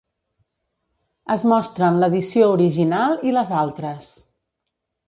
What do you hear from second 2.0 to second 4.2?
l'edició original, i les altres.